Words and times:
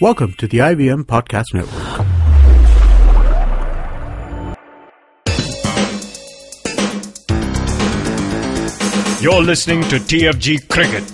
Welcome 0.00 0.32
to 0.38 0.46
the 0.48 0.60
IVM 0.60 1.04
Podcast 1.04 1.52
Network. 1.52 2.06
You're 9.20 9.42
listening 9.42 9.82
to 9.90 9.96
TFG 9.96 10.70
Cricket. 10.70 11.04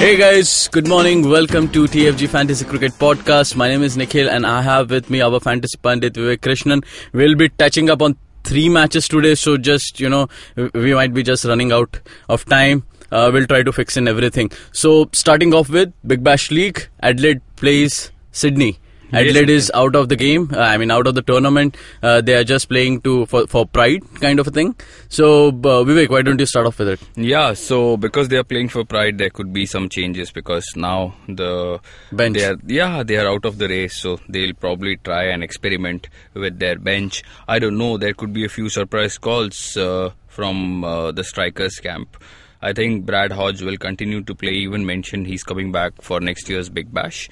Hey 0.00 0.16
guys, 0.16 0.66
good 0.66 0.88
morning. 0.88 1.28
Welcome 1.30 1.68
to 1.68 1.84
TFG 1.84 2.28
Fantasy 2.28 2.64
Cricket 2.64 2.90
Podcast. 2.94 3.54
My 3.54 3.68
name 3.68 3.84
is 3.84 3.96
Nikhil 3.96 4.28
and 4.28 4.44
I 4.44 4.62
have 4.62 4.90
with 4.90 5.10
me 5.10 5.20
our 5.20 5.38
fantasy 5.38 5.78
pundit 5.80 6.14
Vivek 6.14 6.38
Krishnan. 6.38 6.84
We'll 7.12 7.36
be 7.36 7.50
touching 7.50 7.88
up 7.88 8.02
on 8.02 8.16
three 8.42 8.68
matches 8.68 9.06
today, 9.06 9.36
so 9.36 9.56
just, 9.56 10.00
you 10.00 10.08
know, 10.08 10.26
we 10.74 10.92
might 10.92 11.14
be 11.14 11.22
just 11.22 11.44
running 11.44 11.70
out 11.70 12.00
of 12.28 12.44
time. 12.46 12.82
Uh, 13.10 13.30
we'll 13.32 13.46
try 13.46 13.62
to 13.62 13.72
fix 13.72 13.96
in 13.96 14.08
everything. 14.08 14.50
So, 14.72 15.08
starting 15.12 15.54
off 15.54 15.68
with 15.68 15.92
Big 16.06 16.22
Bash 16.22 16.50
League, 16.50 16.88
Adelaide 17.02 17.40
plays 17.56 18.10
Sydney. 18.32 18.78
Adelaide 19.12 19.50
is 19.50 19.72
out 19.74 19.96
of 19.96 20.08
the 20.08 20.14
game. 20.14 20.50
Uh, 20.52 20.60
I 20.60 20.76
mean, 20.76 20.90
out 20.90 21.06
of 21.06 21.16
the 21.16 21.22
tournament. 21.22 21.76
Uh, 22.00 22.20
they 22.20 22.34
are 22.34 22.44
just 22.44 22.68
playing 22.68 23.00
to 23.00 23.26
for, 23.26 23.46
for 23.48 23.66
pride, 23.66 24.02
kind 24.20 24.38
of 24.38 24.46
a 24.46 24.50
thing. 24.52 24.76
So, 25.08 25.48
uh, 25.48 25.82
Vivek, 25.82 26.10
why 26.10 26.22
don't 26.22 26.38
you 26.38 26.46
start 26.46 26.66
off 26.66 26.78
with 26.78 26.88
it? 26.88 27.00
Yeah, 27.16 27.54
so 27.54 27.96
because 27.96 28.28
they 28.28 28.36
are 28.36 28.44
playing 28.44 28.68
for 28.68 28.84
pride, 28.84 29.18
there 29.18 29.30
could 29.30 29.52
be 29.52 29.66
some 29.66 29.88
changes 29.88 30.30
because 30.30 30.64
now 30.76 31.14
the 31.26 31.80
Bench. 32.12 32.36
They 32.36 32.44
are, 32.44 32.56
yeah, 32.66 33.02
they 33.02 33.16
are 33.16 33.26
out 33.26 33.44
of 33.44 33.58
the 33.58 33.68
race, 33.68 33.96
so 33.96 34.20
they'll 34.28 34.54
probably 34.54 34.96
try 34.98 35.24
and 35.24 35.42
experiment 35.42 36.08
with 36.34 36.60
their 36.60 36.78
bench. 36.78 37.24
I 37.48 37.58
don't 37.58 37.78
know. 37.78 37.96
There 37.96 38.14
could 38.14 38.32
be 38.32 38.44
a 38.44 38.48
few 38.48 38.68
surprise 38.68 39.18
calls 39.18 39.76
uh, 39.76 40.10
from 40.28 40.84
uh, 40.84 41.10
the 41.10 41.24
strikers 41.24 41.80
camp. 41.80 42.16
I 42.62 42.72
think 42.72 43.06
Brad 43.06 43.32
Hodge 43.32 43.62
will 43.62 43.76
continue 43.76 44.22
to 44.22 44.34
play. 44.34 44.52
Even 44.52 44.84
mentioned 44.84 45.26
he's 45.26 45.42
coming 45.42 45.72
back 45.72 45.92
for 46.00 46.20
next 46.20 46.48
year's 46.48 46.68
Big 46.68 46.92
Bash. 46.92 47.28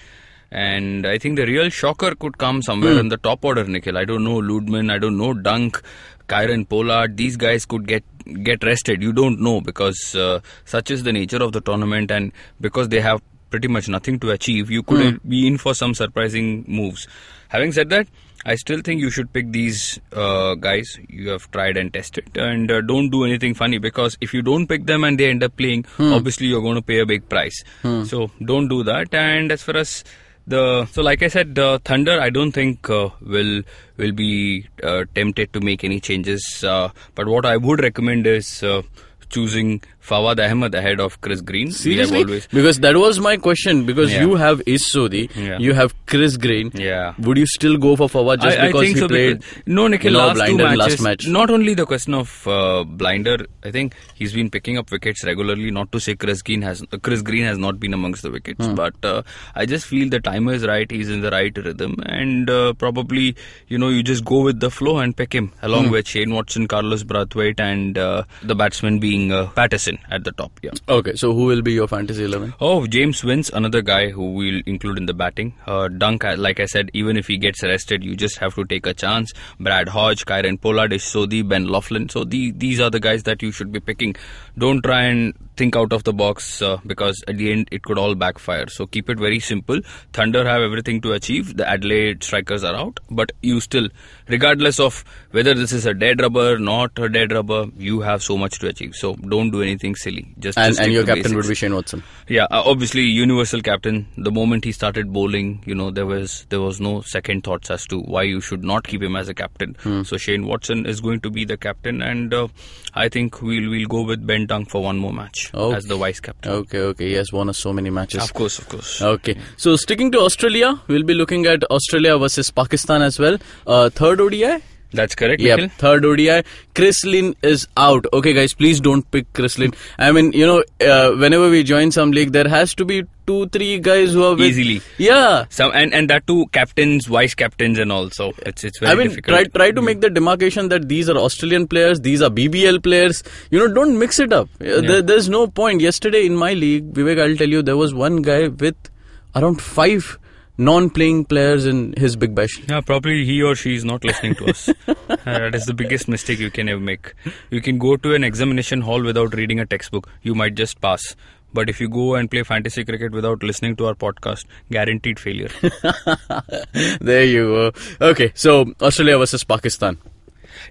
And 0.51 1.07
I 1.07 1.19
think 1.19 1.37
the 1.37 1.45
real 1.45 1.69
shocker 1.69 2.15
could 2.15 2.39
come 2.39 2.63
somewhere 2.63 2.99
in 2.99 3.09
the 3.11 3.19
top 3.19 3.45
order, 3.45 3.65
Nikhil. 3.65 3.99
I 3.99 4.07
don't 4.07 4.25
know 4.25 4.41
Ludman, 4.41 4.91
I 4.91 4.99
don't 4.99 5.19
know 5.19 5.35
Dunk, 5.35 5.83
Kieron 6.27 6.67
Pollard. 6.67 7.19
These 7.19 7.37
guys 7.37 7.67
could 7.67 7.87
get 7.87 8.05
get 8.43 8.65
rested. 8.65 9.03
You 9.03 9.13
don't 9.13 9.41
know 9.41 9.61
because 9.61 10.15
uh, 10.15 10.41
such 10.65 10.91
is 10.91 11.03
the 11.03 11.13
nature 11.13 11.43
of 11.43 11.53
the 11.53 11.61
tournament, 11.61 12.11
and 12.11 12.33
because 12.61 12.89
they 12.89 13.01
have 13.01 13.21
pretty 13.51 13.69
much 13.69 13.89
nothing 13.89 14.19
to 14.21 14.31
achieve, 14.31 14.71
you 14.71 14.83
could 14.83 15.21
be 15.29 15.47
in 15.47 15.59
for 15.59 15.75
some 15.75 15.95
surprising 15.95 16.65
moves. 16.67 17.07
Having 17.49 17.73
said 17.73 17.91
that, 17.91 18.07
I 18.47 18.55
still 18.55 18.81
think 18.83 19.01
you 19.01 19.11
should 19.11 19.33
pick 19.33 19.51
these 19.53 19.99
uh, 20.13 20.55
guys 20.55 20.99
you 21.09 21.29
have 21.31 21.51
tried 21.51 21.77
and 21.77 21.93
tested, 21.93 22.37
and 22.37 22.71
uh, 22.71 22.81
don't 22.83 23.11
do 23.11 23.25
anything 23.25 23.53
funny 23.55 23.79
because 23.79 24.17
if 24.21 24.33
you 24.33 24.43
don't 24.43 24.67
pick 24.67 24.87
them 24.87 25.03
and 25.05 25.19
they 25.19 25.29
end 25.29 25.43
up 25.43 25.57
playing, 25.57 25.85
obviously 25.99 26.47
you're 26.47 26.63
going 26.63 26.77
to 26.77 26.83
pay 26.83 27.01
a 27.01 27.07
big 27.07 27.29
price. 27.29 27.63
So 28.05 28.31
don't 28.45 28.69
do 28.69 28.83
that. 28.85 29.13
And 29.13 29.51
as 29.51 29.63
far 29.63 29.77
as 29.77 30.05
the 30.47 30.87
so 30.87 31.03
like 31.03 31.23
I 31.23 31.29
said, 31.29 31.55
the 31.57 31.81
Thunder 31.85 32.19
I 32.21 32.31
don't 32.31 32.53
think 32.53 32.89
uh, 32.89 33.11
will 33.21 33.63
will 33.97 34.13
be 34.13 34.67
uh, 34.83 35.05
tempted 35.15 35.53
to 35.55 35.61
make 35.61 35.83
any 35.85 36.01
changes. 36.01 36.65
Uh, 36.65 36.91
but 37.15 37.27
what 37.27 37.45
I 37.45 37.57
would 37.57 37.81
recommend 37.81 38.27
is 38.27 38.63
uh, 38.63 38.83
choosing 39.29 39.83
Fawad 40.09 40.41
Ahmed 40.45 40.75
ahead 40.75 41.01
of 41.01 41.21
Chris 41.21 41.41
Green. 41.41 41.71
Seriously? 41.71 42.23
Always... 42.25 42.47
Because 42.47 42.81
that 42.81 42.97
was 42.97 43.21
my 43.21 43.37
question. 43.37 43.85
Because 43.85 44.13
yeah. 44.13 44.23
you 44.23 44.37
have 44.37 44.63
Ish 44.67 44.91
Sodhi, 44.93 45.31
yeah. 45.37 45.59
you 45.59 45.75
have 45.75 45.95
Chris 46.07 46.37
Green. 46.37 46.71
Yeah. 46.75 47.15
Would 47.19 47.37
you 47.37 47.47
still 47.47 47.77
go 47.77 47.95
for 47.97 48.09
Fawad 48.09 48.41
just 48.41 48.59
I, 48.59 48.69
because 48.69 48.83
I 48.83 48.87
he 48.87 48.95
so 48.95 49.09
played 49.09 49.41
because, 49.41 49.63
no 49.67 49.89
Nikhil 49.89 50.13
no, 50.13 50.27
last, 50.27 50.47
two 50.47 50.57
matches, 50.57 50.79
last 50.79 51.03
match? 51.03 51.27
Not 51.27 51.51
only 51.51 51.75
the 51.75 51.87
question 51.87 52.15
of 52.15 52.47
uh, 52.47 52.85
blinder, 52.85 53.37
I 53.65 53.71
think 53.71 53.95
he's 54.15 54.33
been 54.33 54.51
picking 54.51 54.79
up 54.79 54.91
wickets 54.91 55.25
regularly. 55.25 55.71
Not 55.71 55.93
to 55.93 56.01
say 56.01 56.15
Chris 56.15 56.43
Green 56.43 56.63
has 56.63 56.83
uh, 56.93 56.99
Chris 56.99 57.23
Green 57.23 57.45
has 57.45 57.59
not 57.59 57.79
been 57.79 57.93
amongst 57.93 58.23
the 58.23 58.31
wickets, 58.31 58.65
hmm. 58.65 58.75
but 58.75 58.95
uh, 59.05 59.23
I 59.55 59.67
just 59.67 59.87
feel 59.87 60.09
the 60.09 60.21
timer 60.21 60.53
is 60.53 60.67
right. 60.67 60.91
He's 60.91 61.11
in 61.11 61.21
the 61.21 61.31
right 61.31 61.57
rhythm, 61.57 61.97
and 62.07 62.49
uh, 62.49 62.73
probably 62.75 63.37
you 63.69 63.79
know 63.79 63.89
you 63.89 64.03
just 64.03 64.25
go 64.25 64.43
with 64.43 64.61
the 64.61 64.71
flow 64.71 64.99
and 64.99 65.17
pick 65.17 65.35
him 65.35 65.53
along 65.63 65.87
hmm. 65.87 65.93
with 65.93 66.09
Shane 66.09 66.33
Watson, 66.33 66.67
Carlos 66.67 67.05
Brathwaite, 67.05 67.61
and 67.61 67.99
uh, 67.99 68.25
the 68.43 68.55
batsman 68.55 68.99
being 68.99 69.33
uh, 69.33 69.47
Patterson 69.49 69.98
at 70.11 70.25
the 70.25 70.33
top. 70.33 70.53
Yeah. 70.63 70.73
Okay. 70.89 71.15
So 71.15 71.33
who 71.33 71.45
will 71.45 71.63
be 71.63 71.73
your 71.73 71.89
fantasy 71.89 72.25
11? 72.25 72.55
Oh, 72.61 72.87
James 72.87 73.21
Vince, 73.21 73.51
another 73.51 73.83
guy 73.83 74.11
who 74.11 74.33
we'll 74.33 74.63
include 74.67 74.99
in 74.99 75.07
the 75.07 75.15
batting. 75.15 75.55
Uh, 75.67 75.89
Dunk, 75.89 76.25
like 76.25 76.61
I 76.61 76.67
said, 76.67 76.91
even 76.95 77.17
if 77.17 77.27
he 77.27 77.37
gets 77.37 77.63
arrested, 77.63 78.03
you 78.05 78.17
just 78.17 78.39
have 78.39 78.55
to 78.55 78.65
take 78.65 78.87
a 78.87 78.95
chance. 78.95 79.33
Brad 79.61 79.89
Hodge, 79.89 80.25
Kieron 80.25 80.61
Pollard, 80.61 80.93
Ish 80.93 81.05
Sodhi, 81.05 81.47
Ben 81.47 81.67
Laughlin. 81.67 82.09
So 82.09 82.25
the, 82.25 82.53
these 82.53 82.81
are 82.81 82.91
the 82.91 83.01
guys 83.01 83.25
that 83.25 83.43
you 83.43 83.53
should 83.53 83.73
be 83.73 83.81
picking. 83.81 84.17
Don't 84.57 84.83
try 84.83 85.03
and 85.05 85.35
think 85.59 85.77
out 85.77 85.93
of 85.93 86.05
the 86.05 86.13
box 86.13 86.63
uh, 86.63 86.79
because 86.87 87.23
at 87.29 87.37
the 87.37 87.51
end 87.53 87.69
it 87.71 87.83
could 87.83 87.99
all 87.99 88.15
backfire. 88.15 88.69
So 88.69 88.87
keep 88.87 89.11
it 89.11 89.19
very 89.19 89.41
simple. 89.41 89.81
Thunder 90.13 90.45
have 90.49 90.63
everything 90.63 91.01
to 91.03 91.13
achieve. 91.13 91.57
The 91.57 91.69
Adelaide 91.69 92.23
strikers 92.23 92.65
are 92.65 92.75
out, 92.75 93.01
but 93.11 93.33
you 93.43 93.61
still, 93.61 93.89
regardless 94.29 94.79
of 94.81 95.05
whether 95.33 95.55
this 95.55 95.73
is 95.73 95.85
a 95.87 95.95
dead 95.95 96.21
rubber, 96.21 96.59
not 96.59 96.99
a 96.99 97.09
dead 97.09 97.33
rubber, 97.33 97.67
you 97.77 98.01
have 98.01 98.23
so 98.23 98.39
much 98.39 98.59
to 98.61 98.69
achieve. 98.69 98.95
So 98.95 99.15
don't 99.17 99.51
do 99.51 99.63
anything 99.63 99.97
silly. 99.97 100.35
Just 100.39 100.57
And 100.59 100.71
just 100.71 100.81
and 100.81 100.93
your 100.93 101.05
captain 101.05 101.23
basics. 101.25 101.37
would 101.37 101.49
be 101.49 101.55
Shane 101.55 101.75
Watson. 101.75 102.03
Yeah, 102.29 102.45
uh, 102.45 102.63
obviously 102.65 103.03
universal 103.03 103.61
captain. 103.61 104.07
The 104.17 104.31
moment 104.31 104.65
he 104.65 104.73
started 104.73 105.13
bowling, 105.13 105.63
you 105.67 105.75
know 105.75 105.91
there 105.91 106.07
was 106.07 106.47
there 106.51 106.61
was 106.61 106.81
no 106.81 107.01
second 107.03 107.45
thoughts 107.45 107.71
as 107.71 107.87
to 107.87 108.01
why 108.01 108.23
you 108.23 108.41
should 108.41 108.65
not 108.65 108.87
keep 108.87 109.03
him 109.03 109.17
as 109.17 109.29
a 109.29 109.35
captain. 109.35 109.77
Hmm. 109.83 110.03
So 110.03 110.17
Shane 110.17 110.47
Watson 110.47 110.87
is 110.87 111.01
going 111.01 111.21
to 111.21 111.31
be 111.31 111.45
the 111.45 111.57
captain, 111.57 112.03
and 112.03 112.33
uh, 112.33 112.49
I 112.95 113.09
think 113.09 113.43
we'll 113.43 113.71
we'll 113.71 113.89
go 113.89 114.03
with 114.03 114.27
Ben 114.27 114.47
Dunk 114.47 114.71
for 114.71 114.83
one 114.83 114.99
more 114.99 115.13
match 115.13 115.48
Okay. 115.55 115.77
as 115.77 115.85
the 115.87 115.97
vice 115.97 116.21
captain. 116.21 116.53
Okay, 116.53 116.79
okay. 116.79 117.09
He 117.09 117.15
has 117.15 117.33
won 117.33 117.49
us 117.49 117.59
so 117.59 117.73
many 117.73 117.91
matches. 117.91 118.23
Of 118.23 118.35
course, 118.35 118.59
of 118.59 118.69
course. 118.69 119.01
Okay, 119.03 119.37
so 119.57 119.77
sticking 119.77 120.13
to 120.13 120.21
Australia, 120.21 120.81
we'll 120.89 121.03
be 121.03 121.15
looking 121.15 121.47
at 121.47 121.65
Australia 121.65 122.19
versus 122.19 122.51
Pakistan 122.51 123.03
as 123.03 123.19
well. 123.19 123.39
Uh, 123.67 123.91
third 123.91 124.21
ODI. 124.21 124.63
That's 124.91 125.15
correct. 125.15 125.43
Yeah. 125.43 125.67
Third 125.77 126.05
ODI. 126.05 126.43
Chris 126.75 127.05
Lynn 127.05 127.37
is 127.43 127.69
out. 127.77 128.07
Okay, 128.13 128.33
guys, 128.33 128.55
please 128.55 128.81
don't 128.81 129.09
pick 129.11 129.31
Chris 129.35 129.59
Lynn. 129.59 129.75
I 129.99 130.13
mean, 130.13 130.33
you 130.33 130.47
know, 130.47 130.65
uh, 130.81 131.15
whenever 131.15 131.51
we 131.51 131.63
join 131.63 131.91
some 131.93 132.11
league, 132.11 132.33
there 132.33 132.49
has 132.49 132.75
to 132.77 132.87
be 132.87 133.05
two, 133.31 133.39
three 133.57 133.79
guys 133.89 134.13
who 134.19 134.25
are 134.29 134.33
with, 134.41 134.49
Easily. 134.49 134.81
Yeah. 135.07 135.47
Some 135.59 135.71
and 135.83 135.95
and 136.01 136.11
that 136.15 136.27
too 136.33 136.47
captains, 136.59 137.07
vice 137.15 137.35
captains, 137.45 137.79
and 137.87 137.93
also 137.99 138.29
it's 138.53 138.65
it's 138.71 138.81
very 138.85 138.93
I 138.93 138.95
mean, 139.01 139.09
difficult. 139.09 139.37
try 139.37 139.45
try 139.61 139.71
to 139.81 139.87
make 139.91 140.01
the 140.07 140.11
demarcation 140.21 140.71
that 140.75 140.89
these 140.95 141.09
are 141.15 141.17
Australian 141.25 141.69
players, 141.77 142.01
these 142.11 142.23
are 142.29 142.31
BBL 142.43 142.83
players. 142.91 143.23
You 143.51 143.61
know, 143.65 143.73
don't 143.81 143.99
mix 144.05 144.19
it 144.29 144.33
up. 144.43 144.49
Uh, 144.61 144.81
There, 144.93 145.03
there's 145.13 145.29
no 145.41 145.47
point. 145.65 145.81
Yesterday 145.91 146.25
in 146.27 146.37
my 146.47 146.53
league, 146.65 146.93
Vivek, 147.01 147.21
I'll 147.27 147.37
tell 147.45 147.57
you, 147.59 147.63
there 147.73 147.77
was 147.87 147.95
one 148.07 148.23
guy 148.31 148.49
with 148.49 148.91
around 149.37 149.61
five 149.73 150.19
non-playing 150.61 151.25
players 151.25 151.67
in 151.67 151.95
his 151.97 152.17
big 152.17 152.35
bash. 152.35 152.55
Yeah, 152.69 152.81
probably 152.81 153.25
he 153.25 153.41
or 153.49 153.55
she 153.55 153.75
is 153.77 153.85
not 153.85 154.03
listening 154.05 154.35
to 154.37 154.47
us. 154.53 154.69
uh, 154.89 154.95
that 155.25 155.55
is 155.55 155.67
the 155.67 155.75
biggest 155.75 156.09
mistake 156.09 156.41
you 156.41 156.51
can 156.51 156.69
ever 156.69 156.81
make. 156.81 157.15
You 157.51 157.61
can 157.61 157.79
go 157.79 157.97
to 157.97 158.15
an 158.15 158.25
examination 158.25 158.81
hall 158.81 159.01
without 159.03 159.35
reading 159.35 159.61
a 159.61 159.67
textbook. 159.67 160.09
You 160.23 160.35
might 160.35 160.57
just 160.57 160.81
pass. 160.81 161.15
But 161.53 161.71
if 161.71 161.81
you 161.81 161.89
go 161.89 162.15
and 162.15 162.31
play 162.31 162.43
fantasy 162.43 162.85
cricket 162.85 163.13
without 163.13 163.43
listening 163.43 163.77
to 163.77 163.87
our 163.87 163.95
podcast, 163.95 164.45
guaranteed 164.71 165.19
failure. 165.19 165.49
there 167.01 167.25
you 167.25 167.45
go. 167.47 167.73
Okay, 168.11 168.33
so 168.35 168.73
Australia 168.83 169.19
versus 169.19 169.45
Pakistan. 169.45 169.99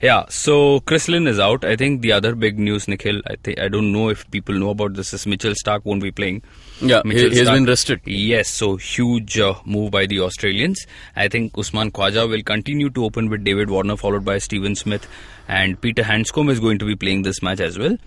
yeah, 0.01 0.25
so 0.29 0.79
Chris 0.81 1.07
Lynn 1.07 1.27
is 1.27 1.39
out. 1.39 1.63
I 1.65 1.75
think 1.75 2.01
the 2.01 2.11
other 2.11 2.35
big 2.35 2.59
news, 2.59 2.87
Nikhil, 2.87 3.21
I 3.25 3.35
think 3.43 3.59
I 3.59 3.67
don't 3.67 3.91
know 3.91 4.09
if 4.09 4.29
people 4.31 4.55
know 4.55 4.69
about 4.69 4.93
this, 4.93 5.13
is 5.13 5.25
Mitchell 5.25 5.53
Starc 5.53 5.83
won't 5.85 6.01
be 6.03 6.11
playing. 6.11 6.41
Yeah, 6.81 7.01
he, 7.03 7.09
Mitchell 7.09 7.29
he's 7.29 7.41
Starc- 7.47 7.53
been 7.55 7.65
rested. 7.65 8.01
Yes, 8.05 8.49
so 8.49 8.75
huge 8.75 9.39
uh, 9.39 9.55
move 9.65 9.91
by 9.91 10.05
the 10.05 10.19
Australians. 10.19 10.85
I 11.15 11.27
think 11.27 11.57
Usman 11.57 11.91
Khawaja 11.91 12.29
will 12.29 12.43
continue 12.43 12.89
to 12.91 13.05
open 13.05 13.29
with 13.29 13.43
David 13.43 13.69
Warner, 13.69 13.97
followed 13.97 14.25
by 14.25 14.37
Steven 14.37 14.75
Smith, 14.75 15.07
and 15.47 15.79
Peter 15.81 16.03
Handscomb 16.03 16.49
is 16.49 16.59
going 16.59 16.77
to 16.79 16.85
be 16.85 16.95
playing 16.95 17.23
this 17.23 17.41
match 17.41 17.59
as 17.59 17.79
well. 17.79 17.97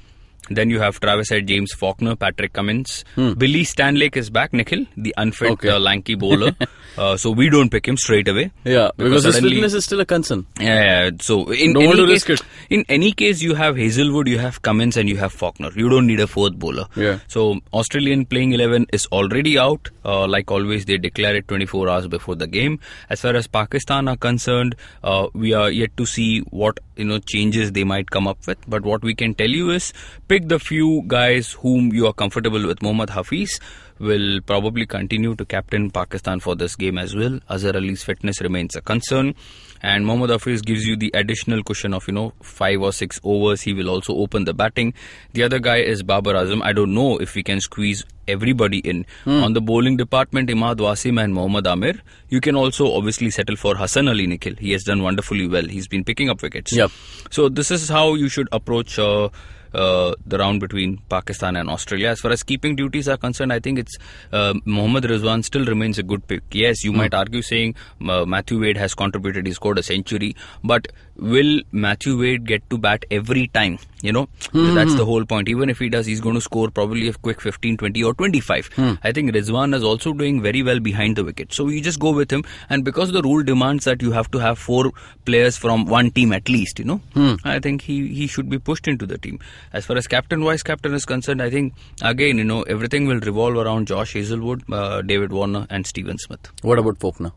Then 0.48 0.70
you 0.70 0.80
have 0.80 0.98
Travis 1.00 1.28
Head, 1.30 1.46
James 1.46 1.72
Faulkner, 1.72 2.16
Patrick 2.16 2.52
Cummins. 2.52 3.04
Billy 3.14 3.62
Stanlake 3.64 4.16
is 4.16 4.31
back, 4.31 4.52
Nikhil, 4.52 4.87
the 4.96 5.14
unfit 5.16 5.48
Hmm. 5.48 5.52
Okay. 5.52 5.69
uh, 5.69 5.78
lanky 5.78 6.14
bowler. 6.16 6.52
uh, 6.98 7.16
so 7.16 7.31
we 7.31 7.48
don't 7.50 7.70
pick 7.70 7.87
him 7.87 7.96
straight 7.96 8.26
away. 8.26 8.50
Yeah, 8.64 8.90
because, 8.96 9.25
his 9.25 9.34
suddenly- 9.37 9.56
fitness 9.56 9.75
is 9.75 9.84
still 9.84 10.00
a 10.00 10.04
concern. 10.06 10.46
yeah, 10.60 11.04
yeah. 11.04 11.10
So 11.20 11.50
in 11.52 11.75
Don't 11.75 11.98
any 12.00 12.19
case, 12.19 12.42
in 12.69 12.84
any 12.88 13.12
case, 13.12 13.42
you 13.42 13.54
have 13.54 13.76
Hazlewood, 13.76 14.26
you 14.28 14.38
have 14.38 14.60
Cummins, 14.62 14.96
and 14.96 15.08
you 15.08 15.16
have 15.19 15.32
Faulkner. 15.32 15.70
You 15.76 15.88
don't 15.88 16.06
need 16.06 16.20
a 16.20 16.26
fourth 16.26 16.54
bowler. 16.54 16.86
Yeah. 16.96 17.20
So 17.28 17.60
Australian 17.72 18.25
playing 18.26 18.52
eleven 18.52 18.86
is 18.93 19.06
already 19.12 19.56
out. 19.58 19.88
Uh, 20.04 20.26
like 20.26 20.50
always, 20.50 20.86
they 20.86 20.96
declare 20.98 21.36
it 21.36 21.46
24 21.48 21.88
hours 21.88 22.06
before 22.08 22.34
the 22.34 22.46
game. 22.46 22.81
As 23.10 23.20
far 23.20 23.34
as 23.36 23.46
Pakistan 23.46 24.08
are 24.08 24.16
concerned, 24.16 24.75
uh, 25.04 25.28
we 25.34 25.52
are 25.52 25.70
yet 25.70 25.96
to 25.98 26.06
see 26.06 26.40
what 26.50 26.81
you 26.96 27.04
know 27.04 27.19
changes 27.19 27.72
they 27.72 27.84
might 27.84 28.10
come 28.10 28.26
up 28.26 28.38
with. 28.46 28.58
But 28.69 28.82
what 28.82 29.02
we 29.02 29.14
can 29.14 29.34
tell 29.34 29.48
you 29.50 29.70
is 29.70 29.93
pick 30.31 30.49
the 30.49 30.61
few 30.61 31.03
guys 31.09 31.55
whom 31.55 31.93
you 31.93 32.06
are 32.06 32.12
comfortable 32.12 32.65
with. 32.65 32.81
Mohammad 32.82 33.09
Hafeez 33.09 33.61
will 33.99 34.41
probably 34.43 34.87
continue 34.87 35.35
to 35.35 35.44
captain 35.44 35.91
Pakistan 35.91 36.38
for 36.38 36.55
this 36.55 36.77
game 36.77 36.99
as 36.99 37.17
well. 37.17 37.41
Azhar 37.49 37.75
Ali's 37.75 38.05
fitness 38.05 38.41
remains 38.41 38.77
a 38.77 38.81
concern. 38.81 39.35
And 39.82 40.06
Mohammad 40.06 40.31
Hafeez 40.31 40.65
gives 40.65 40.87
you 40.87 40.94
the 40.97 41.11
additional 41.15 41.65
cushion 41.65 41.93
of, 41.93 42.06
you 42.06 42.15
know, 42.15 42.32
five 42.43 42.81
or 42.81 42.93
six 42.93 43.19
overs. 43.25 43.62
He 43.62 43.73
will 43.73 43.91
also 43.91 44.15
open 44.15 44.44
the 44.44 44.55
batting. 44.55 44.94
The 45.32 45.43
other 45.43 45.59
guy 45.59 45.79
is 45.79 46.05
Babar 46.05 46.35
Azam. 46.35 46.62
I 46.62 46.75
don't 46.75 46.94
know 46.94 47.19
if 47.19 47.35
we 47.35 47.43
can 47.43 47.61
squeeze 47.61 48.05
everybody 48.29 48.79
in. 48.79 49.06
On 49.27 49.53
the 49.53 49.61
bowling 49.61 49.97
department, 49.97 50.49
Imad 50.49 50.77
Wasim 50.77 51.21
and 51.21 51.35
Mohammad 51.35 51.67
Amir. 51.67 52.00
You 52.29 52.41
can 52.41 52.55
also 52.55 52.93
obviously 52.94 53.31
settle 53.31 53.56
for 53.56 53.75
Hasan 53.77 54.06
Ali 54.06 54.29
Nikhil. 54.29 54.55
He 54.55 54.71
has 54.71 54.85
done 54.85 55.03
wonderfully 55.03 55.49
well. 55.49 55.65
He's 55.65 55.88
been 55.88 56.05
picking 56.05 56.31
up 56.31 56.41
wickets. 56.41 56.73
Yep. 56.73 56.93
So 57.31 57.49
this 57.49 57.73
is 57.73 57.88
how 57.88 58.15
you 58.15 58.29
should 58.29 58.49
approach 58.53 58.97
uh, 58.97 59.31
uh, 59.75 60.14
the 60.26 60.38
round 60.38 60.61
between 60.61 60.99
Pakistan 61.08 61.56
and 61.56 61.69
Australia. 61.69 62.08
As 62.08 62.20
far 62.20 62.31
as 62.31 62.43
keeping 62.43 62.76
duties 62.76 63.08
are 63.08 63.17
concerned, 63.17 63.52
I 63.52 63.61
think 63.61 63.78
it's 63.78 63.96
uh, 64.32 64.55
Mohammad 64.64 65.05
Rizwan 65.05 65.44
still 65.44 65.64
remains 65.64 65.99
a 65.99 66.02
good 66.02 66.26
pick. 66.26 66.43
Yes, 66.52 66.84
you 66.84 66.93
might 66.93 67.14
argue 67.14 67.43
saying 67.43 67.75
uh, 68.08 68.25
Matthew 68.25 68.61
Wade 68.61 68.76
has 68.76 68.94
contributed, 68.94 69.46
he 69.46 69.52
scored 69.52 69.78
a 69.78 69.82
century, 69.82 70.37
but 70.62 70.88
will 71.20 71.62
Matthew 71.70 72.19
Wade 72.19 72.46
get 72.46 72.69
to 72.70 72.78
bat 72.78 73.05
every 73.11 73.49
time? 73.49 73.78
You 74.02 74.12
know, 74.12 74.28
that's 74.55 74.94
the 74.94 75.05
hmm. 75.05 75.11
whole 75.11 75.25
point. 75.26 75.49
Even 75.49 75.69
if 75.69 75.78
he 75.78 75.90
does, 75.90 76.06
he's 76.06 76.22
going 76.22 76.34
to 76.34 76.40
score 76.40 76.70
probably 76.70 77.08
a 77.08 77.12
quick 77.12 77.40
15, 77.40 77.76
20 77.76 78.02
or 78.02 78.14
25. 78.14 78.70
Hmm. 78.75 78.94
I 79.05 79.12
think 79.12 79.32
Rizwan 79.32 79.75
is 79.75 79.84
also 79.84 80.14
doing 80.14 80.40
very 80.40 80.62
well 80.62 80.81
behind 80.81 81.17
the 81.17 81.25
wicket. 81.25 81.52
So 81.52 81.69
you 81.69 81.82
just 81.82 82.00
go 82.00 82.11
with 82.11 82.32
him. 82.32 82.43
And 82.70 82.82
because 82.82 83.12
the 83.12 83.20
rule 83.20 83.43
demands 83.43 83.84
that 83.84 84.00
you 84.00 84.12
have 84.12 84.31
to 84.31 84.38
have 84.38 84.58
four 84.58 84.90
players 85.26 85.58
from 85.58 85.84
one 85.84 86.11
team 86.11 86.32
at 86.32 86.49
least, 86.49 86.78
you 86.78 86.87
know, 86.87 86.96
hmm. 87.12 87.34
I 87.44 87.58
think 87.58 87.82
he, 87.82 88.08
he 88.08 88.26
should 88.26 88.49
be 88.49 88.58
pushed 88.58 88.88
into 88.88 89.06
the 89.06 89.19
team. 89.19 89.38
As 89.75 89.84
far 89.84 89.99
as 89.99 90.06
captain, 90.06 90.43
vice 90.43 90.62
captain 90.62 90.94
is 90.94 91.05
concerned, 91.05 91.43
I 91.43 91.50
think 91.50 91.75
again, 92.00 92.38
you 92.38 92.44
know, 92.44 92.62
everything 92.62 93.06
will 93.06 93.20
revolve 93.20 93.56
around 93.56 93.87
Josh 93.87 94.14
Hazlewood, 94.14 94.62
uh, 94.72 95.02
David 95.02 95.31
Warner, 95.31 95.67
and 95.69 95.87
Steven 95.87 96.17
Smith. 96.17 96.50
What 96.62 96.78
about 96.78 96.99
Faulkner? 96.99 97.32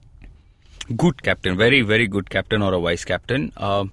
Good 0.97 1.23
captain, 1.23 1.57
very 1.57 1.81
very 1.81 2.07
good 2.07 2.29
captain 2.29 2.61
or 2.61 2.73
a 2.73 2.79
vice 2.79 3.05
captain. 3.05 3.51
Um, 3.57 3.91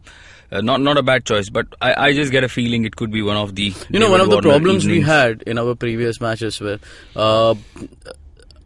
uh, 0.52 0.60
not 0.60 0.81
not 0.81 0.96
a 0.98 1.02
bad 1.02 1.25
choice, 1.25 1.48
but 1.48 1.66
I, 1.81 1.94
I 2.06 2.12
just 2.12 2.32
get 2.32 2.42
a 2.42 2.48
feeling 2.48 2.84
it 2.84 2.96
could 2.96 3.12
be 3.12 3.22
one 3.22 3.37
of 3.37 3.54
the 3.54 3.72
You 3.88 4.00
know, 4.00 4.10
one 4.10 4.20
of 4.20 4.28
the 4.28 4.37
Warner 4.37 4.48
problems 4.50 4.84
we 4.87 5.00
had 5.00 5.42
in 5.42 5.58
our 5.58 5.75
previous 5.76 6.20
matches 6.20 6.60
were. 6.60 6.78
Uh, 7.14 7.54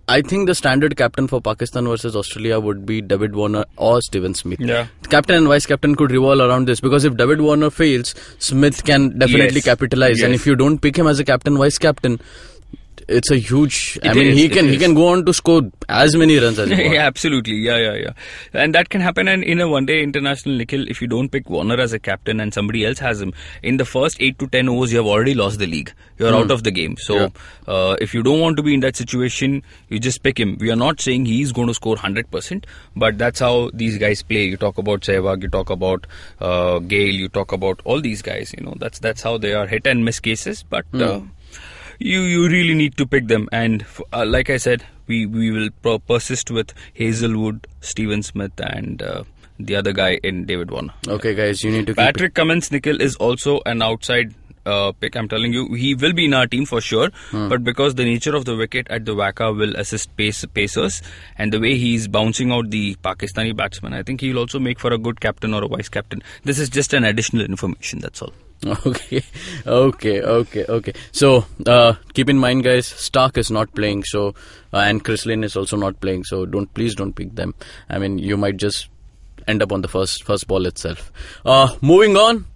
I 0.07 0.21
think 0.21 0.47
the 0.47 0.55
standard 0.55 0.95
captain 0.99 1.27
for 1.29 1.41
Pakistan 1.41 1.87
versus 1.87 2.15
Australia 2.15 2.61
would 2.61 2.85
be 2.85 3.01
David 3.01 3.35
Warner 3.35 3.65
or 3.77 4.03
Steven 4.03 4.35
Smith. 4.35 4.61
Yeah. 4.61 4.89
Captain 5.09 5.35
and 5.35 5.47
vice 5.47 5.65
captain 5.65 5.95
could 5.95 6.11
revolve 6.11 6.41
around 6.41 6.67
this 6.69 6.79
because 6.79 7.07
if 7.07 7.17
David 7.17 7.41
Warner 7.41 7.71
fails, 7.71 8.15
Smith 8.39 8.85
can 8.85 9.19
definitely 9.19 9.57
Yes. 9.63 9.65
capitalize. 9.65 10.21
And 10.21 10.35
if 10.35 10.47
you 10.47 10.57
don't 10.57 10.79
pick 10.79 10.97
him 10.99 11.07
as 11.07 11.21
a 11.21 11.25
captain, 11.25 11.57
vice 11.57 11.79
captain, 11.79 12.21
it's 13.09 13.31
a 13.31 13.37
huge. 13.37 13.99
I 14.03 14.11
It 14.11 14.17
mean, 14.17 14.27
is, 14.29 14.37
he 14.39 14.49
can 14.49 14.69
he 14.69 14.79
can 14.79 14.95
go 14.95 15.09
on 15.09 15.25
to 15.27 15.33
score 15.35 15.63
as 15.89 16.17
many 16.17 16.39
runs 16.39 16.59
as 16.59 16.69
he 16.71 16.83
yeah, 16.95 17.07
absolutely. 17.07 17.57
Yeah, 17.57 17.77
yeah, 17.77 17.95
yeah. 17.95 18.13
And 18.53 18.75
that 18.75 18.89
can 18.89 19.01
happen 19.01 19.29
And 19.29 19.45
in 19.45 19.61
a 19.61 19.69
one 19.69 19.87
day 19.87 20.03
international 20.03 20.57
Nikhil 20.57 20.89
if 20.89 21.01
you 21.03 21.09
don't 21.09 21.29
pick 21.31 21.49
Warner 21.51 21.79
as 21.81 21.93
a 21.93 21.99
captain 21.99 22.41
and 22.41 22.53
somebody 22.55 22.85
else 22.85 22.99
has 22.99 23.21
him. 23.21 23.33
In 23.63 23.77
the 23.77 23.85
first 23.85 24.17
8 24.21 24.39
to 24.39 24.47
10 24.49 24.69
overs, 24.69 24.93
you 24.93 24.99
have 24.99 25.07
already 25.07 25.35
lost 25.35 25.59
the 25.59 25.67
league. 25.67 25.93
You're 26.19 26.35
out 26.35 26.51
of 26.51 26.63
the 26.63 26.71
game. 26.71 26.97
So, 26.99 27.15
Yeah. 27.21 27.29
uh, 27.67 27.97
if 28.01 28.15
you 28.15 28.23
don't 28.23 28.41
want 28.41 28.57
to 28.57 28.63
be 28.63 28.75
in 28.75 28.81
that 28.81 28.97
situation, 28.97 29.63
you 29.89 29.99
just 29.99 30.23
pick 30.23 30.39
him. 30.39 30.57
We 30.61 30.71
are 30.71 30.77
not 30.77 31.01
saying 31.01 31.27
he's 31.27 31.53
going 31.53 31.69
to 31.69 31.75
score 31.75 31.97
100%, 31.97 32.65
but 32.97 33.19
that's 33.19 33.41
how 33.41 33.71
these 33.75 33.99
guys 33.99 34.23
play. 34.23 34.45
You 34.45 34.57
talk 34.57 34.79
about 34.79 35.01
Sehwag, 35.01 35.43
you 35.43 35.49
talk 35.49 35.71
about 35.71 36.07
uh, 36.41 36.79
Gayle, 36.79 37.15
you 37.15 37.29
talk 37.29 37.53
about 37.53 37.81
all 37.85 38.01
these 38.01 38.23
guys. 38.23 38.55
You 38.57 38.65
know, 38.65 38.75
that's 38.79 38.99
that's 38.99 39.23
how 39.23 39.39
they 39.39 39.53
are 39.55 39.67
hit 39.67 39.87
and 39.87 40.05
miss 40.05 40.21
cases. 40.21 40.63
But 40.63 40.85
uh, 40.95 41.21
you 41.99 42.21
you 42.23 42.49
really 42.49 42.75
need 42.75 42.97
to 42.97 43.07
pick 43.07 43.29
them. 43.29 43.49
And 43.53 43.85
uh, 44.13 44.25
like 44.27 44.51
i 44.51 44.57
said 44.57 44.85
we 45.07 45.27
we 45.27 45.51
will 45.51 45.71
pro- 45.83 45.99
persist 45.99 46.51
with 46.51 46.73
hazlewood 46.95 47.67
steven 47.81 48.23
smith 48.23 48.53
and 48.59 49.03
uh, 49.03 49.25
the 49.59 49.77
other 49.77 49.93
guy 49.93 50.19
in 50.23 50.47
david 50.47 50.71
warner. 50.71 50.95
Okay, 51.09 51.35
guys, 51.35 51.63
you 51.63 51.71
need 51.71 51.87
to 51.87 51.93
it. 51.93 51.97
patrick 51.97 52.35
cummins 52.35 52.71
nikhil 52.71 53.01
is 53.01 53.17
also 53.17 53.61
an 53.67 53.83
outside 53.83 54.35
uh, 54.67 54.93
pick. 54.93 55.15
I'm 55.15 55.29
telling 55.29 55.53
you 55.53 55.75
he 55.75 55.95
will 55.95 56.13
be 56.15 56.25
in 56.25 56.35
our 56.35 56.47
team 56.47 56.65
for 56.65 56.81
sure. 56.81 57.11
But 57.33 57.65
because 57.65 57.97
the 57.97 58.05
nature 58.05 58.35
of 58.35 58.47
the 58.47 58.57
wicket 58.57 58.87
at 58.89 59.05
the 59.05 59.15
WACA 59.15 59.55
will 59.57 59.77
assist 59.77 60.17
pace 60.17 60.45
pacers 60.55 61.03
and 61.37 61.53
the 61.53 61.61
way 61.61 61.77
he's 61.77 62.09
bouncing 62.09 62.51
out 62.51 62.71
the 62.71 62.95
pakistani 62.97 63.55
batsman 63.55 63.93
i 63.93 64.03
think 64.03 64.21
he'll 64.21 64.39
also 64.39 64.59
make 64.59 64.79
for 64.79 64.93
a 64.93 64.99
good 64.99 65.21
captain 65.21 65.53
or 65.53 65.63
a 65.65 65.69
vice 65.69 65.89
captain. 65.89 66.23
This 66.45 66.59
is 66.59 66.69
just 66.71 66.95
an 66.95 67.05
additional 67.05 67.45
information 67.45 67.99
that's 67.99 68.23
all 68.23 68.33
Okay, 68.87 69.23
okay, 69.67 70.23
okay, 70.23 70.65
okay. 70.69 70.93
So 71.13 71.45
uh, 71.67 71.95
keep 72.15 72.31
in 72.31 72.39
mind, 72.39 72.65
guys, 72.65 72.87
Starc 72.87 73.37
is 73.37 73.51
not 73.51 73.75
playing, 73.75 74.05
so 74.05 74.35
uh, 74.73 74.79
and 74.79 75.05
Chris 75.05 75.27
Lynn 75.27 75.45
is 75.45 75.57
also 75.57 75.77
not 75.77 76.01
playing. 76.01 76.25
So 76.25 76.47
don't 76.47 76.73
please 76.73 76.95
don't 76.95 77.13
pick 77.13 77.35
them. 77.35 77.55
I 77.91 77.99
mean, 77.99 78.19
you 78.19 78.37
might 78.37 78.57
just 78.57 78.89
end 79.47 79.63
up 79.63 79.73
on 79.73 79.83
the 79.83 79.89
first 79.89 80.25
first 80.25 80.47
ball 80.47 80.67
itself. 80.67 81.13
Uh, 81.45 81.77
moving 81.83 82.17
on, 82.17 82.47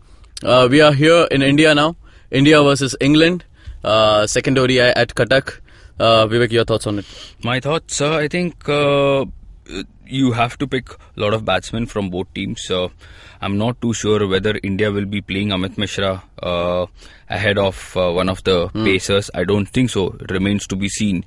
uh, 0.43 0.67
we 0.71 0.81
are 0.81 0.93
here 0.93 1.27
in 1.31 1.43
India 1.43 1.75
now. 1.75 1.97
India 2.31 2.63
versus 2.63 2.97
England, 3.01 3.45
uh, 3.85 4.27
second 4.27 4.59
ODI 4.59 4.81
at 4.81 5.15
Cuttack. 5.15 5.61
Uh, 5.99 6.27
Vivek, 6.27 6.53
your 6.53 6.65
thoughts 6.65 6.87
on 6.87 7.01
it? 7.01 7.07
My 7.43 7.59
thoughts, 7.61 8.01
I 8.01 8.29
think 8.29 8.69
you 10.09 10.33
have 10.33 10.57
to 10.59 10.67
pick 10.67 10.91
a 10.91 11.21
lot 11.21 11.35
of 11.35 11.45
batsmen 11.45 11.87
from 11.87 12.11
both 12.11 12.33
teams. 12.35 12.63
So 12.65 12.91
I'm 13.41 13.59
not 13.59 13.81
too 13.81 13.93
sure 13.93 14.27
whether 14.27 14.59
India 14.63 14.91
will 14.91 15.07
be 15.07 15.21
playing 15.21 15.49
Amit 15.49 15.79
Mishra 15.79 16.23
uh, 16.43 16.87
ahead 17.29 17.59
of 17.59 17.97
uh, 17.97 18.11
one 18.11 18.29
of 18.29 18.43
the 18.45 18.69
pacers. 18.69 19.31
I 19.35 19.45
don't 19.45 19.67
think 19.67 19.91
so. 19.91 20.17
It 20.21 20.31
remains 20.31 20.67
to 20.69 20.77
be 20.77 20.89
seen. 20.89 21.25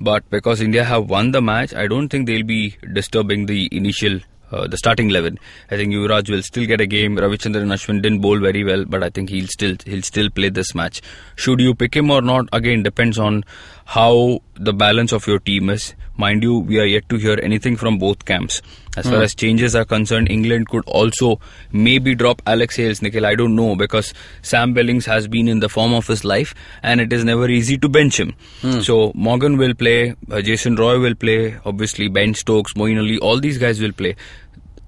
But 0.00 0.28
because 0.30 0.60
India 0.60 0.84
have 0.84 1.10
won 1.10 1.32
the 1.32 1.42
match, 1.42 1.74
I 1.74 1.88
don't 1.88 2.08
think 2.08 2.26
they'll 2.26 2.44
be 2.44 2.76
disturbing 2.92 3.46
the 3.46 3.68
initial. 3.72 4.20
Uh, 4.50 4.66
the 4.66 4.78
starting 4.78 5.10
eleven. 5.10 5.38
I 5.70 5.76
think 5.76 5.92
Yuvraj 5.92 6.30
will 6.30 6.42
still 6.42 6.64
get 6.64 6.80
a 6.80 6.86
game. 6.86 7.18
Ravichandran 7.18 7.70
Ashwin 7.74 8.00
didn't 8.00 8.20
bowl 8.20 8.38
very 8.40 8.64
well, 8.64 8.86
but 8.86 9.02
I 9.02 9.10
think 9.10 9.28
he'll 9.28 9.46
still 9.46 9.76
he'll 9.84 10.00
still 10.00 10.30
play 10.30 10.48
this 10.48 10.74
match. 10.74 11.02
Should 11.36 11.60
you 11.60 11.74
pick 11.74 11.94
him 11.94 12.10
or 12.10 12.22
not? 12.22 12.48
Again, 12.50 12.82
depends 12.82 13.18
on 13.18 13.44
how 13.84 14.40
the 14.54 14.72
balance 14.72 15.12
of 15.12 15.26
your 15.26 15.38
team 15.38 15.68
is. 15.68 15.94
Mind 16.18 16.42
you, 16.42 16.58
we 16.58 16.80
are 16.80 16.84
yet 16.84 17.08
to 17.08 17.16
hear 17.16 17.38
anything 17.42 17.76
from 17.76 17.98
both 17.98 18.24
camps. 18.24 18.60
As 18.96 19.08
far 19.08 19.22
as 19.22 19.36
changes 19.36 19.76
are 19.76 19.84
concerned, 19.84 20.28
England 20.28 20.68
could 20.68 20.82
also 20.86 21.38
maybe 21.70 22.16
drop 22.16 22.42
Alex 22.46 22.74
Hales, 22.74 23.00
Nikhil. 23.00 23.24
I 23.24 23.36
don't 23.36 23.54
know 23.54 23.76
because 23.76 24.12
Sam 24.42 24.74
Billings 24.74 25.06
has 25.06 25.28
been 25.28 25.46
in 25.46 25.60
the 25.60 25.68
form 25.68 25.94
of 25.94 26.08
his 26.08 26.24
life 26.24 26.52
and 26.82 27.00
it 27.00 27.12
is 27.12 27.24
never 27.24 27.48
easy 27.48 27.78
to 27.78 27.88
bench 27.88 28.18
him. 28.18 28.34
So 28.82 29.12
Morgan 29.14 29.56
will 29.56 29.74
play, 29.74 30.16
uh, 30.32 30.40
Jason 30.42 30.74
Roy 30.74 30.98
will 30.98 31.14
play, 31.14 31.56
obviously 31.64 32.08
Ben 32.08 32.34
Stokes, 32.34 32.72
Moeen 32.74 32.98
Ali, 32.98 33.18
all 33.20 33.38
these 33.38 33.56
guys 33.56 33.80
will 33.80 33.92
play 33.92 34.16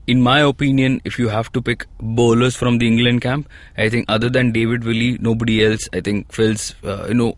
in 0.06 0.20
my 0.20 0.40
opinion, 0.40 1.00
if 1.04 1.20
you 1.20 1.28
have 1.28 1.52
to 1.52 1.62
pick 1.62 1.86
bowlers 2.00 2.56
from 2.56 2.78
the 2.78 2.86
England 2.88 3.20
camp, 3.20 3.48
I 3.78 3.88
think 3.88 4.06
other 4.08 4.28
than 4.28 4.50
David 4.50 4.82
Willey, 4.82 5.18
nobody 5.20 5.64
else, 5.64 5.88
I 5.92 6.00
think 6.00 6.32
feels 6.32 6.74
uh, 6.82 7.06
you 7.06 7.14
know 7.14 7.36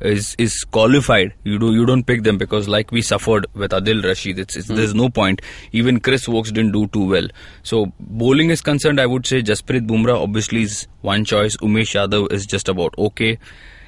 is 0.00 0.34
is 0.38 0.64
qualified. 0.64 1.34
You 1.44 1.58
do 1.58 1.72
you 1.72 1.86
don't 1.86 2.04
pick 2.04 2.22
them 2.22 2.38
because 2.38 2.68
like 2.68 2.90
we 2.90 3.02
suffered 3.02 3.46
with 3.54 3.70
Adil 3.70 4.04
Rashid, 4.04 4.38
it's, 4.38 4.56
it's 4.56 4.68
hmm. 4.68 4.74
there's 4.74 4.94
no 4.94 5.08
point. 5.08 5.42
Even 5.72 6.00
Chris 6.00 6.28
Woakes 6.28 6.52
didn't 6.52 6.72
do 6.72 6.86
too 6.88 7.08
well. 7.08 7.28
So 7.62 7.92
bowling 8.00 8.50
is 8.50 8.60
concerned, 8.60 9.00
I 9.00 9.06
would 9.06 9.26
say 9.26 9.42
Jasprit 9.42 9.86
Bumrah 9.86 10.22
obviously 10.22 10.62
is 10.62 10.86
one 11.02 11.24
choice. 11.24 11.56
Umesh 11.58 11.94
Yadav 11.94 12.32
is 12.32 12.46
just 12.46 12.68
about 12.68 12.94
okay, 12.98 13.38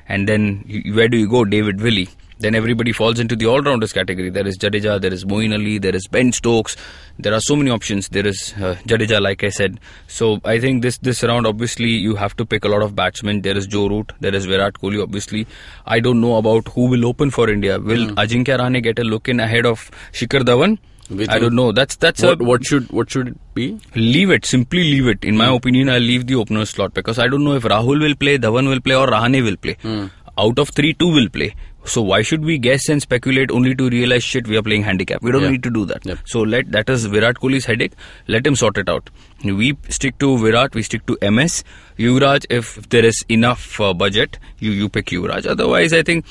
and 0.09 0.29
then 0.29 0.65
where 0.95 1.09
do 1.09 1.17
you 1.17 1.29
go? 1.29 1.45
David 1.45 1.81
Willey 1.81 2.09
then 2.39 2.55
everybody 2.55 2.93
falls 2.93 3.19
into 3.19 3.35
the 3.37 3.47
all-rounders 3.47 3.93
category. 3.93 4.31
There 4.31 4.47
is 4.47 4.57
Jadeja, 4.57 5.01
there 5.01 5.13
is 5.13 5.25
Moeen 5.25 5.53
Ali, 5.53 5.79
there 5.79 5.95
is 5.95 6.07
Ben 6.07 6.33
Stokes. 6.33 6.77
There 7.19 7.35
are 7.35 7.41
so 7.41 7.57
many 7.57 7.71
options. 7.71 8.09
There 8.09 8.27
is 8.27 8.55
uh, 8.57 8.77
Jadeja, 8.87 9.21
like 9.21 9.43
I 9.43 9.49
said. 9.49 9.81
So 10.07 10.41
I 10.45 10.61
think 10.61 10.83
this 10.83 10.99
this 10.99 11.23
round, 11.25 11.47
obviously, 11.47 11.89
you 11.89 12.15
have 12.15 12.37
to 12.37 12.47
pick 12.47 12.65
a 12.65 12.69
lot 12.69 12.83
of 12.83 12.95
batsmen. 12.95 13.43
There 13.43 13.57
is 13.57 13.67
Joe 13.67 13.89
Root, 13.89 14.13
there 14.21 14.35
is 14.35 14.47
Virat 14.47 14.75
Kohli. 14.75 15.03
Obviously, 15.03 15.47
I 15.87 15.99
don't 16.01 16.21
know 16.21 16.37
about 16.37 16.69
who 16.69 16.87
will 16.87 17.07
open 17.07 17.31
for 17.31 17.51
India. 17.51 17.79
Will 17.81 18.09
hmm. 18.09 18.15
Ajinkya 18.15 18.59
Rahane 18.61 18.83
get 18.83 18.99
a 18.99 19.05
look 19.05 19.29
in 19.29 19.41
ahead 19.41 19.67
of 19.67 19.91
Shikhar 20.13 20.43
Dhawan? 20.43 20.79
With 21.11 21.31
I 21.31 21.39
don't 21.39 21.55
know. 21.55 21.73
That's 21.73 21.97
that's 21.97 22.23
What, 22.23 22.41
a 22.41 22.45
what 22.45 22.65
should 22.65 22.93
what 22.93 23.11
should 23.11 23.29
it 23.29 23.55
be? 23.55 23.81
leave 23.95 24.31
it. 24.31 24.45
Simply 24.45 24.85
leave 24.85 25.09
it. 25.09 25.25
In 25.25 25.37
my 25.37 25.49
hmm. 25.49 25.55
opinion, 25.55 25.89
I'll 25.89 26.01
leave 26.01 26.27
the 26.27 26.37
opener 26.37 26.67
slot 26.67 26.95
because 26.95 27.19
I 27.19 27.27
don't 27.27 27.43
know 27.43 27.55
if 27.55 27.65
Rahul 27.65 28.01
will 28.01 28.15
play, 28.15 28.39
Dhawan 28.39 28.69
will 28.69 28.81
play, 28.81 28.95
or 28.95 29.09
Rahane 29.09 29.43
will 29.43 29.57
play. 29.57 29.77
Hmm. 29.83 30.07
Out 30.37 30.59
of 30.61 30.69
three, 30.69 30.95
two 30.95 31.13
will 31.13 31.29
play. 31.29 31.55
So 31.85 32.03
why 32.03 32.23
should 32.23 32.45
we 32.45 32.59
guess 32.59 32.89
and 32.89 33.01
speculate 33.01 33.51
only 33.51 33.75
to 33.75 33.89
realize 33.89 34.23
shit 34.23 34.47
we 34.47 34.57
are 34.59 34.63
playing 34.63 34.83
handicap? 34.83 35.23
We 35.23 35.33
don't 35.33 35.43
Yeah. 35.43 35.51
need 35.51 35.63
to 35.63 35.71
do 35.71 35.85
that. 35.87 36.05
Yep. 36.05 36.19
So 36.27 36.41
let 36.43 36.71
that 36.73 36.91
is 36.91 37.07
Virat 37.07 37.37
Kohli's 37.37 37.65
headache. 37.65 37.93
Let 38.27 38.47
him 38.47 38.57
sort 38.57 38.77
it 38.79 38.89
out. 38.89 39.09
We 39.45 39.77
stick 39.89 40.19
to 40.19 40.37
Virat. 40.39 40.75
We 40.75 40.83
stick 40.83 41.07
to 41.07 41.17
MS. 41.23 41.65
Yuvraj, 41.99 42.45
if 42.51 42.89
there 42.91 43.05
is 43.05 43.25
enough 43.29 43.81
uh, 43.81 43.95
budget, 43.95 44.39
you 44.59 44.73
you 44.73 44.89
pick 44.89 45.07
Yuvraj. 45.07 45.47
Otherwise, 45.47 45.93
I 45.93 46.03
think 46.03 46.27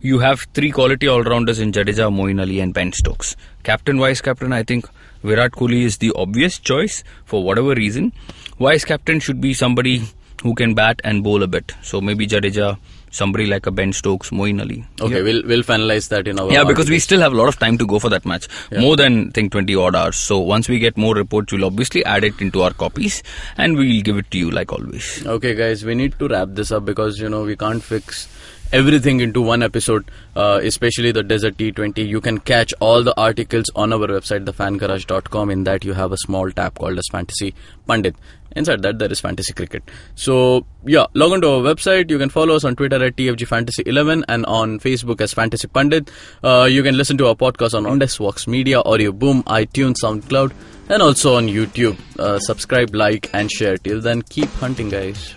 you 0.00 0.18
have 0.18 0.46
three 0.54 0.70
quality 0.70 1.06
all-rounders 1.08 1.58
in 1.60 1.72
Jadeja, 1.72 2.10
Moeen 2.16 2.40
Ali, 2.40 2.58
and 2.60 2.74
Ben 2.74 2.92
Stokes. 2.92 3.36
Captain, 3.62 3.98
vice 3.98 4.20
captain, 4.20 4.52
I 4.52 4.62
think 4.62 4.88
Virat 5.22 5.52
Kohli 5.52 5.82
is 5.82 5.98
the 5.98 6.12
obvious 6.16 6.58
choice 6.58 7.02
for 7.24 7.42
whatever 7.44 7.74
reason. 7.74 8.12
Vice 8.58 8.84
captain 8.84 9.20
should 9.20 9.40
be 9.40 9.54
somebody 9.54 10.02
who 10.42 10.54
can 10.54 10.74
bat 10.74 11.00
and 11.04 11.22
bowl 11.24 11.42
a 11.42 11.46
bit. 11.46 11.72
So 11.82 12.00
maybe 12.00 12.26
Jadeja, 12.26 12.76
somebody 13.10 13.46
like 13.46 13.66
a 13.66 13.70
Ben 13.70 13.92
Stokes, 13.92 14.30
Moeen 14.30 14.60
Ali. 14.60 14.84
Okay, 15.00 15.22
we'll 15.22 15.42
we'll 15.46 15.62
finalize 15.62 16.08
that 16.08 16.28
in 16.28 16.38
our. 16.38 16.50
Yeah, 16.52 16.64
because 16.64 16.90
we 16.90 16.98
still 16.98 17.20
have 17.20 17.32
a 17.32 17.36
lot 17.36 17.48
of 17.48 17.58
time 17.58 17.78
to 17.78 17.86
go 17.86 17.98
for 17.98 18.08
that 18.10 18.24
match. 18.24 18.48
More 18.72 18.96
than 18.96 19.30
think 19.32 19.52
20 19.52 19.74
odd 19.76 19.94
hours. 19.94 20.16
So 20.16 20.38
once 20.38 20.68
we 20.68 20.78
get 20.78 20.96
more 20.96 21.14
reports, 21.14 21.52
we'll 21.52 21.64
obviously 21.64 22.04
add 22.04 22.24
it 22.24 22.40
into 22.40 22.62
our 22.62 22.72
copies 22.72 23.22
and 23.56 23.76
we'll 23.76 24.02
give 24.02 24.16
it 24.18 24.30
to 24.32 24.38
you 24.38 24.50
like 24.50 24.72
always. 24.72 25.26
Okay, 25.26 25.54
guys, 25.54 25.84
we 25.84 25.94
need 25.94 26.18
to 26.18 26.28
wrap 26.28 26.48
this 26.52 26.72
up 26.72 26.84
because 26.84 27.18
you 27.18 27.28
know 27.28 27.42
we 27.44 27.56
can't 27.56 27.82
fix 27.82 28.28
everything 28.72 29.20
into 29.20 29.40
one 29.40 29.62
episode, 29.62 30.10
uh, 30.34 30.60
especially 30.62 31.12
the 31.12 31.22
Desert 31.22 31.56
T20. 31.56 32.06
You 32.06 32.20
can 32.20 32.38
catch 32.38 32.72
all 32.80 33.02
the 33.02 33.18
articles 33.18 33.66
on 33.74 33.92
our 33.92 34.06
website, 34.06 34.44
thefangarage.com. 34.44 35.50
In 35.50 35.64
that, 35.64 35.84
you 35.84 35.92
have 35.94 36.12
a 36.12 36.16
small 36.18 36.50
tab 36.50 36.74
called 36.78 36.98
as 36.98 37.06
Fantasy 37.10 37.54
Pundit. 37.86 38.16
Inside 38.56 38.80
that, 38.82 38.98
there 38.98 39.12
is 39.12 39.20
Fantasy 39.20 39.52
Cricket. 39.52 39.82
So, 40.14 40.64
yeah, 40.86 41.04
log 41.12 41.32
on 41.32 41.40
to 41.42 41.48
our 41.50 41.60
website. 41.60 42.10
You 42.10 42.18
can 42.18 42.30
follow 42.30 42.54
us 42.54 42.64
on 42.64 42.74
Twitter 42.74 43.04
at 43.04 43.16
TFG 43.16 43.46
Fantasy 43.46 43.82
11 43.84 44.24
and 44.28 44.46
on 44.46 44.80
Facebook 44.80 45.20
as 45.20 45.34
Fantasy 45.34 45.68
Pundit. 45.68 46.10
Uh, 46.42 46.66
you 46.70 46.82
can 46.82 46.96
listen 46.96 47.18
to 47.18 47.26
our 47.26 47.34
podcast 47.34 47.74
on 47.74 47.86
Indus, 47.86 48.16
Vox 48.16 48.46
Media, 48.46 48.82
Audioboom, 48.82 49.44
iTunes, 49.44 49.96
SoundCloud, 50.02 50.52
and 50.88 51.02
also 51.02 51.36
on 51.36 51.48
YouTube. 51.48 51.98
Uh, 52.18 52.38
subscribe, 52.38 52.94
like, 52.94 53.28
and 53.34 53.50
share. 53.50 53.76
Till 53.76 54.00
then, 54.00 54.22
keep 54.22 54.48
hunting, 54.54 54.88
guys. 54.88 55.34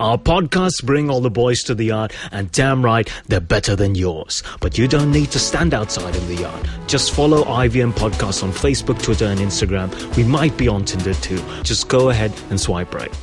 Our 0.00 0.16
podcasts 0.16 0.82
bring 0.82 1.10
all 1.10 1.20
the 1.20 1.30
boys 1.30 1.62
to 1.64 1.74
the 1.74 1.84
yard, 1.84 2.14
and 2.32 2.50
damn 2.52 2.82
right, 2.82 3.06
they're 3.28 3.38
better 3.38 3.76
than 3.76 3.94
yours. 3.94 4.42
But 4.58 4.78
you 4.78 4.88
don't 4.88 5.12
need 5.12 5.30
to 5.32 5.38
stand 5.38 5.74
outside 5.74 6.16
in 6.16 6.26
the 6.26 6.36
yard. 6.36 6.68
Just 6.86 7.12
follow 7.12 7.44
IVM 7.44 7.92
Podcasts 7.92 8.42
on 8.42 8.50
Facebook, 8.50 9.02
Twitter, 9.02 9.26
and 9.26 9.40
Instagram. 9.40 9.90
We 10.16 10.24
might 10.24 10.56
be 10.56 10.68
on 10.68 10.86
Tinder 10.86 11.12
too. 11.12 11.42
Just 11.64 11.88
go 11.88 12.08
ahead 12.08 12.32
and 12.48 12.58
swipe 12.58 12.94
right. 12.94 13.14